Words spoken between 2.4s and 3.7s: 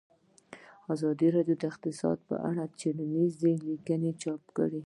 اړه څېړنیزې